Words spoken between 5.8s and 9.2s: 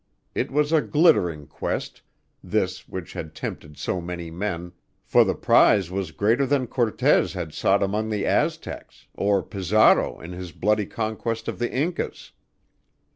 was greater than Cortez had sought among the Aztecs,